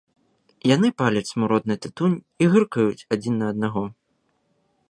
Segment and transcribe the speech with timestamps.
[0.75, 3.83] Яны паляць смуродны тытунь і гыркаюць адзін на аднаго.